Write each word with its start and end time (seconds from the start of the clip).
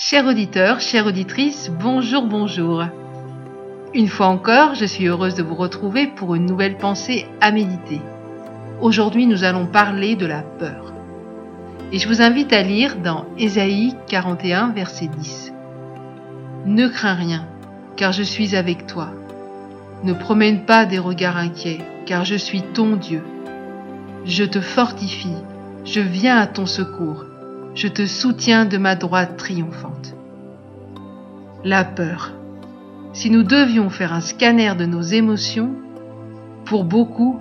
Chers 0.00 0.28
auditeurs, 0.28 0.80
chères 0.80 1.08
auditrices, 1.08 1.72
bonjour, 1.80 2.22
bonjour. 2.22 2.84
Une 3.94 4.06
fois 4.06 4.28
encore, 4.28 4.76
je 4.76 4.84
suis 4.84 5.08
heureuse 5.08 5.34
de 5.34 5.42
vous 5.42 5.56
retrouver 5.56 6.06
pour 6.06 6.36
une 6.36 6.46
nouvelle 6.46 6.76
pensée 6.76 7.26
à 7.40 7.50
méditer. 7.50 8.00
Aujourd'hui, 8.80 9.26
nous 9.26 9.42
allons 9.42 9.66
parler 9.66 10.14
de 10.14 10.24
la 10.24 10.42
peur. 10.42 10.92
Et 11.90 11.98
je 11.98 12.06
vous 12.06 12.22
invite 12.22 12.52
à 12.52 12.62
lire 12.62 12.94
dans 12.98 13.26
Ésaïe 13.38 13.96
41, 14.06 14.68
verset 14.68 15.08
10. 15.08 15.52
Ne 16.64 16.86
crains 16.86 17.14
rien, 17.14 17.44
car 17.96 18.12
je 18.12 18.22
suis 18.22 18.54
avec 18.54 18.86
toi. 18.86 19.10
Ne 20.04 20.12
promène 20.12 20.64
pas 20.64 20.86
des 20.86 21.00
regards 21.00 21.38
inquiets, 21.38 21.80
car 22.06 22.24
je 22.24 22.36
suis 22.36 22.62
ton 22.62 22.94
Dieu. 22.94 23.24
Je 24.24 24.44
te 24.44 24.60
fortifie, 24.60 25.34
je 25.84 26.00
viens 26.00 26.36
à 26.36 26.46
ton 26.46 26.66
secours, 26.66 27.24
je 27.78 27.86
te 27.86 28.06
soutiens 28.06 28.64
de 28.64 28.76
ma 28.76 28.96
droite 28.96 29.36
triomphante. 29.36 30.16
La 31.62 31.84
peur. 31.84 32.32
Si 33.12 33.30
nous 33.30 33.44
devions 33.44 33.88
faire 33.88 34.12
un 34.12 34.20
scanner 34.20 34.74
de 34.76 34.84
nos 34.84 35.00
émotions, 35.00 35.76
pour 36.64 36.82
beaucoup, 36.82 37.38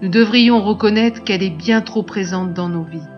nous 0.00 0.08
devrions 0.08 0.62
reconnaître 0.62 1.24
qu'elle 1.24 1.42
est 1.42 1.50
bien 1.50 1.80
trop 1.80 2.04
présente 2.04 2.54
dans 2.54 2.68
nos 2.68 2.84
vies. 2.84 3.08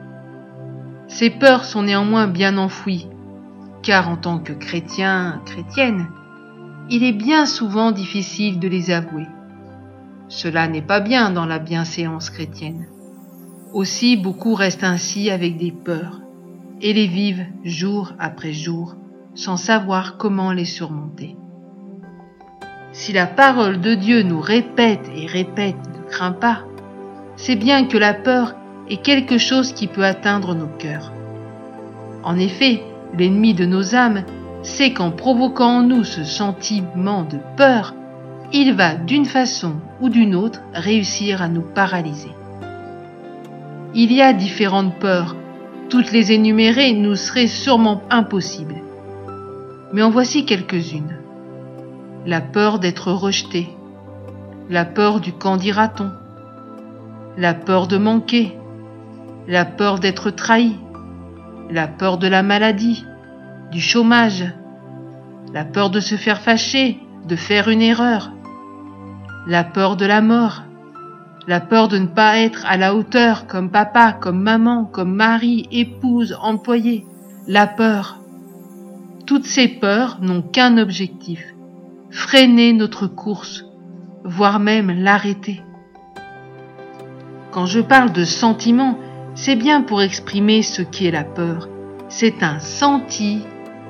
Ces 1.09 1.29
peurs 1.29 1.67
sont 1.67 1.83
néanmoins 1.83 2.27
bien 2.27 2.57
enfouies, 2.57 3.07
car 3.83 4.09
en 4.09 4.17
tant 4.17 4.39
que 4.39 4.55
chrétien, 4.55 5.43
chrétienne, 5.45 6.07
il 6.89 7.05
est 7.05 7.13
bien 7.13 7.45
souvent 7.45 7.93
difficile 7.93 8.61
de 8.61 8.69
les 8.69 8.91
avouer. 8.91 9.27
Cela 10.29 10.69
n'est 10.69 10.81
pas 10.81 11.01
bien 11.01 11.29
dans 11.29 11.45
la 11.45 11.59
bienséance 11.59 12.31
chrétienne. 12.31 12.87
Aussi 13.75 14.17
beaucoup 14.17 14.55
restent 14.55 14.85
ainsi 14.85 15.29
avec 15.29 15.59
des 15.59 15.71
peurs, 15.71 16.23
et 16.83 16.93
les 16.93 17.07
vivent 17.07 17.47
jour 17.65 18.13
après 18.19 18.53
jour, 18.53 18.97
sans 19.35 19.57
savoir 19.57 20.19
comment 20.19 20.53
les 20.53 20.65
surmonter. 20.67 21.37
Si 22.93 23.13
la 23.13 23.27
parole 23.27 23.81
de 23.81 23.95
Dieu 23.95 24.23
nous 24.23 24.41
répète 24.41 25.11
et 25.17 25.27
répète 25.27 25.77
ne 25.95 26.11
crains 26.11 26.33
pas, 26.33 26.65
c'est 27.37 27.57
bien 27.57 27.87
que 27.87 27.97
la 27.97 28.13
peur 28.13 28.55
est 28.91 29.01
quelque 29.01 29.39
chose 29.39 29.73
qui 29.73 29.87
peut 29.87 30.05
atteindre 30.05 30.55
nos 30.55 30.67
cœurs. 30.67 31.13
En 32.25 32.37
effet, 32.37 32.83
l'ennemi 33.17 33.55
de 33.55 33.65
nos 33.65 33.95
âmes 33.95 34.25
sait 34.63 34.93
qu'en 34.93 35.11
provoquant 35.11 35.79
en 35.79 35.83
nous 35.83 36.05
ce 36.05 36.25
sentiment 36.25 37.23
de 37.23 37.39
peur, 37.57 37.95
il 38.53 38.75
va 38.75 38.95
d'une 38.95 39.25
façon 39.25 39.77
ou 40.01 40.09
d'une 40.09 40.35
autre 40.35 40.61
réussir 40.75 41.41
à 41.41 41.49
nous 41.49 41.63
paralyser. 41.63 42.33
Il 43.95 44.13
y 44.13 44.21
a 44.21 44.33
différentes 44.33 44.95
peurs, 44.99 45.37
toutes 45.93 46.11
les 46.11 46.33
énumérer 46.33 46.95
nous 46.95 47.17
serait 47.17 47.47
sûrement 47.47 48.03
impossible. 48.09 48.77
Mais 49.93 50.01
en 50.01 50.09
voici 50.09 50.47
quelques-unes. 50.47 51.19
La 52.25 52.41
peur 52.41 52.79
d'être 52.79 53.13
rejeté, 53.13 53.69
la 54.71 54.87
peur 54.87 55.21
du 55.21 55.35
quand 55.35 55.59
dira-t-on, 55.59 56.11
la 57.37 57.53
peur 57.53 57.89
de 57.89 57.99
manquer, 57.99 58.57
la 59.47 59.67
peur 59.67 59.99
d'être 59.99 60.31
trahi, 60.31 60.79
la 61.69 61.89
peur 61.89 62.17
de 62.17 62.27
la 62.27 62.43
maladie, 62.43 63.05
du 63.71 63.83
chômage, 63.83 64.47
la 65.53 65.67
peur 65.67 65.91
de 65.91 66.01
se 66.01 66.15
faire 66.15 66.41
fâcher, 66.41 67.01
de 67.29 67.37
faire 67.37 67.69
une 67.69 67.83
erreur, 67.83 68.33
la 69.47 69.63
peur 69.63 69.97
de 69.97 70.07
la 70.07 70.23
mort, 70.23 70.63
la 71.47 71.61
peur 71.61 71.89
de 71.89 71.99
ne 71.99 72.07
pas 72.07 72.39
être 72.39 72.65
à 72.67 72.77
la 72.77 72.95
hauteur 72.95 73.47
comme 73.47 73.71
papa, 73.71 74.13
comme 74.13 74.41
maman, 74.41 74.85
comme 74.85 75.15
mari, 75.15 75.67
épouse, 75.73 76.37
employé, 76.41 77.05
la 77.49 77.67
peur. 77.67 78.19
Toutes 79.27 79.47
ces 79.47 79.69
peurs 79.69 80.19
n'ont 80.21 80.43
qu'un 80.43 80.79
objectif, 80.79 81.45
freiner 82.11 82.73
notre 82.73 83.07
course, 83.07 83.65
voire 84.25 84.61
même 84.61 84.91
l'arrêter. 84.91 85.63
Quand 87.51 87.67
je 87.67 87.81
parle 87.81 88.13
de 88.13 88.25
sentiment, 88.25 88.99
c'est 89.35 89.57
bien 89.57 89.83
pour 89.83 90.03
exprimer 90.03 90.63
ce 90.63 90.83
qui 90.83 91.07
est 91.07 91.11
la 91.11 91.25
peur. 91.25 91.69
C'est 92.09 92.43
un 92.43 92.61
senti 92.61 93.41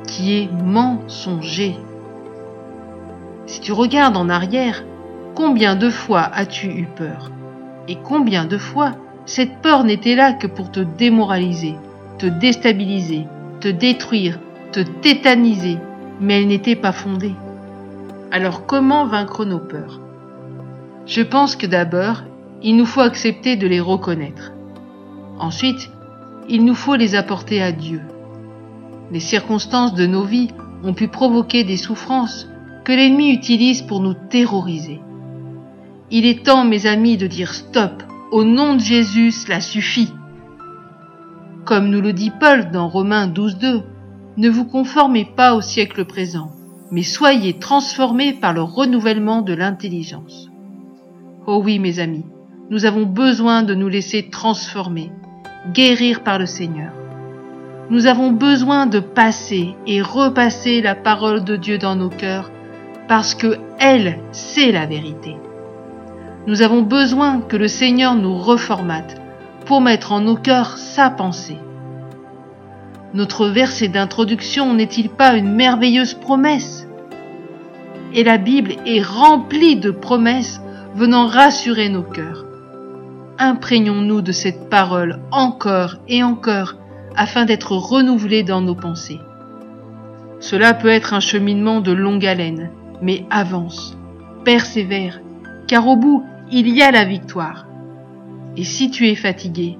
qui 0.06 0.34
est 0.34 0.50
mensonger. 0.52 1.76
Si 3.46 3.60
tu 3.60 3.72
regardes 3.72 4.16
en 4.16 4.28
arrière, 4.28 4.84
combien 5.34 5.76
de 5.76 5.90
fois 5.90 6.22
as-tu 6.32 6.68
eu 6.68 6.86
peur? 6.86 7.30
Et 7.88 7.96
combien 7.96 8.44
de 8.44 8.58
fois 8.58 8.92
cette 9.24 9.60
peur 9.62 9.84
n'était 9.84 10.14
là 10.14 10.32
que 10.32 10.46
pour 10.46 10.70
te 10.70 10.80
démoraliser, 10.80 11.74
te 12.18 12.26
déstabiliser, 12.26 13.26
te 13.60 13.68
détruire, 13.68 14.38
te 14.72 14.80
tétaniser, 14.80 15.78
mais 16.20 16.40
elle 16.40 16.48
n'était 16.48 16.76
pas 16.76 16.92
fondée. 16.92 17.34
Alors 18.30 18.66
comment 18.66 19.06
vaincre 19.06 19.44
nos 19.44 19.58
peurs? 19.58 20.00
Je 21.06 21.22
pense 21.22 21.56
que 21.56 21.66
d'abord, 21.66 22.22
il 22.62 22.76
nous 22.76 22.86
faut 22.86 23.00
accepter 23.00 23.56
de 23.56 23.66
les 23.66 23.80
reconnaître. 23.80 24.52
Ensuite, 25.38 25.90
il 26.48 26.64
nous 26.64 26.74
faut 26.74 26.96
les 26.96 27.14
apporter 27.14 27.62
à 27.62 27.72
Dieu. 27.72 28.00
Les 29.10 29.20
circonstances 29.20 29.94
de 29.94 30.06
nos 30.06 30.24
vies 30.24 30.50
ont 30.84 30.94
pu 30.94 31.08
provoquer 31.08 31.64
des 31.64 31.76
souffrances 31.76 32.48
que 32.84 32.92
l'ennemi 32.92 33.32
utilise 33.32 33.82
pour 33.82 34.00
nous 34.00 34.14
terroriser. 34.14 35.00
Il 36.14 36.26
est 36.26 36.44
temps, 36.44 36.66
mes 36.66 36.84
amis, 36.84 37.16
de 37.16 37.26
dire 37.26 37.54
stop. 37.54 38.02
Au 38.32 38.44
nom 38.44 38.74
de 38.74 38.80
Jésus, 38.80 39.30
cela 39.30 39.62
suffit. 39.62 40.12
Comme 41.64 41.88
nous 41.88 42.02
le 42.02 42.12
dit 42.12 42.30
Paul 42.38 42.70
dans 42.70 42.86
Romains 42.86 43.28
12.2, 43.28 43.80
ne 44.36 44.50
vous 44.50 44.66
conformez 44.66 45.24
pas 45.24 45.54
au 45.54 45.62
siècle 45.62 46.04
présent, 46.04 46.50
mais 46.90 47.02
soyez 47.02 47.54
transformés 47.54 48.34
par 48.34 48.52
le 48.52 48.60
renouvellement 48.60 49.40
de 49.40 49.54
l'intelligence. 49.54 50.50
Oh 51.46 51.62
oui, 51.64 51.78
mes 51.78 51.98
amis, 51.98 52.26
nous 52.68 52.84
avons 52.84 53.06
besoin 53.06 53.62
de 53.62 53.74
nous 53.74 53.88
laisser 53.88 54.28
transformer, 54.28 55.10
guérir 55.72 56.22
par 56.22 56.38
le 56.38 56.46
Seigneur. 56.46 56.92
Nous 57.88 58.06
avons 58.06 58.32
besoin 58.32 58.84
de 58.84 59.00
passer 59.00 59.74
et 59.86 60.02
repasser 60.02 60.82
la 60.82 60.94
parole 60.94 61.42
de 61.42 61.56
Dieu 61.56 61.78
dans 61.78 61.96
nos 61.96 62.10
cœurs 62.10 62.50
parce 63.08 63.34
que 63.34 63.56
elle, 63.78 64.18
c'est 64.30 64.72
la 64.72 64.84
vérité. 64.84 65.36
Nous 66.46 66.62
avons 66.62 66.82
besoin 66.82 67.40
que 67.40 67.56
le 67.56 67.68
Seigneur 67.68 68.14
nous 68.14 68.36
reformate 68.36 69.20
pour 69.66 69.80
mettre 69.80 70.12
en 70.12 70.20
nos 70.20 70.36
cœurs 70.36 70.76
sa 70.78 71.10
pensée. 71.10 71.58
Notre 73.14 73.46
verset 73.46 73.88
d'introduction 73.88 74.74
n'est-il 74.74 75.08
pas 75.08 75.34
une 75.36 75.52
merveilleuse 75.52 76.14
promesse? 76.14 76.88
Et 78.14 78.24
la 78.24 78.38
Bible 78.38 78.74
est 78.86 79.02
remplie 79.02 79.76
de 79.76 79.90
promesses 79.90 80.60
venant 80.94 81.26
rassurer 81.26 81.88
nos 81.88 82.02
cœurs 82.02 82.46
imprégnons-nous 83.42 84.20
de 84.22 84.32
cette 84.32 84.70
parole 84.70 85.18
encore 85.32 85.96
et 86.08 86.22
encore 86.22 86.74
afin 87.16 87.44
d'être 87.44 87.72
renouvelés 87.72 88.44
dans 88.44 88.60
nos 88.60 88.76
pensées. 88.76 89.20
Cela 90.38 90.74
peut 90.74 90.88
être 90.88 91.12
un 91.12 91.20
cheminement 91.20 91.80
de 91.80 91.92
longue 91.92 92.24
haleine, 92.24 92.70
mais 93.00 93.26
avance, 93.30 93.96
persévère, 94.44 95.20
car 95.66 95.88
au 95.88 95.96
bout, 95.96 96.24
il 96.52 96.68
y 96.68 96.82
a 96.82 96.90
la 96.90 97.04
victoire. 97.04 97.66
Et 98.58 98.64
si 98.64 98.90
tu 98.90 99.08
es 99.08 99.14
fatigué, 99.14 99.78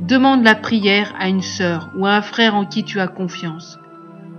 demande 0.00 0.44
la 0.44 0.54
prière 0.54 1.12
à 1.18 1.28
une 1.28 1.42
sœur 1.42 1.90
ou 1.98 2.06
à 2.06 2.12
un 2.12 2.22
frère 2.22 2.54
en 2.54 2.64
qui 2.64 2.84
tu 2.84 3.00
as 3.00 3.08
confiance. 3.08 3.76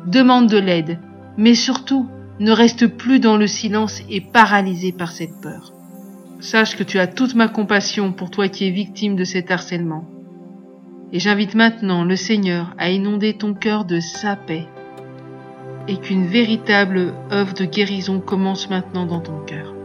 Demande 0.06 0.48
de 0.48 0.58
l'aide, 0.58 1.00
mais 1.36 1.56
surtout, 1.56 2.08
ne 2.40 2.52
reste 2.52 2.88
plus 2.88 3.20
dans 3.20 3.36
le 3.36 3.48
silence 3.48 4.02
et 4.10 4.22
paralysé 4.22 4.94
par 4.94 5.12
cette 5.12 5.42
peur. 5.42 5.74
Sache 6.40 6.78
que 6.78 6.84
tu 6.84 7.00
as 7.00 7.08
toute 7.08 7.36
ma 7.36 7.50
compassion 7.50 8.14
pour 8.14 8.32
toi 8.32 8.48
qui 8.48 8.66
es 8.66 8.72
victime 8.72 9.18
de 9.18 9.26
cet 9.26 9.52
harcèlement. 9.52 10.06
Et 11.12 11.20
j'invite 11.20 11.56
maintenant 11.56 12.06
le 12.06 12.16
Seigneur 12.16 12.74
à 12.78 12.92
inonder 12.92 13.34
ton 13.34 13.54
cœur 13.54 13.84
de 13.84 14.00
sa 14.00 14.38
paix 14.38 14.68
et 15.90 15.98
qu'une 15.98 16.28
véritable 16.28 17.14
œuvre 17.32 17.54
de 17.54 17.66
guérison 17.66 18.20
commence 18.22 18.70
maintenant 18.70 19.06
dans 19.06 19.22
ton 19.22 19.40
cœur. 19.46 19.77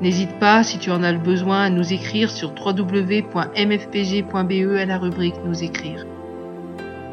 N'hésite 0.00 0.38
pas, 0.38 0.62
si 0.62 0.78
tu 0.78 0.90
en 0.90 1.02
as 1.02 1.12
le 1.12 1.18
besoin, 1.18 1.62
à 1.62 1.70
nous 1.70 1.92
écrire 1.92 2.30
sur 2.30 2.52
www.mfpg.be 2.54 4.36
à 4.78 4.84
la 4.84 4.98
rubrique 4.98 5.34
Nous 5.44 5.64
écrire. 5.64 6.06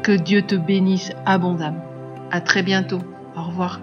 Que 0.02 0.12
Dieu 0.12 0.42
te 0.42 0.54
bénisse 0.54 1.12
abondamment. 1.24 1.84
À 2.30 2.40
très 2.40 2.62
bientôt. 2.62 3.00
Au 3.36 3.42
revoir. 3.42 3.80